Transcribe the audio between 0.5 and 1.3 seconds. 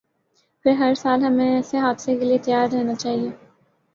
پھر ہرسال